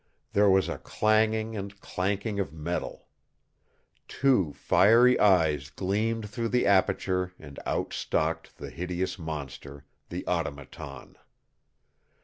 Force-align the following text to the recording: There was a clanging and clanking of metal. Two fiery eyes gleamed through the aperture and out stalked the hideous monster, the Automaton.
There 0.33 0.49
was 0.49 0.67
a 0.67 0.79
clanging 0.79 1.55
and 1.55 1.79
clanking 1.79 2.39
of 2.39 2.51
metal. 2.51 3.07
Two 4.07 4.51
fiery 4.53 5.19
eyes 5.19 5.69
gleamed 5.69 6.27
through 6.27 6.49
the 6.49 6.65
aperture 6.65 7.33
and 7.37 7.59
out 7.67 7.93
stalked 7.93 8.57
the 8.57 8.71
hideous 8.71 9.19
monster, 9.19 9.85
the 10.09 10.25
Automaton. 10.25 11.19